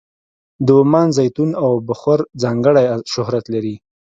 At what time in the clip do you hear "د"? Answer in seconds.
0.65-0.67